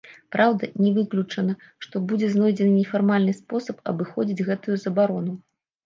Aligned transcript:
Праўда, 0.35 0.69
не 0.85 0.93
выключана, 0.95 1.53
што 1.87 2.03
будзе 2.13 2.31
знойдзены 2.35 2.73
нефармальны 2.81 3.39
спосаб 3.43 3.87
абыходзіць 3.97 4.45
гэтую 4.53 4.85
забарону. 4.89 5.41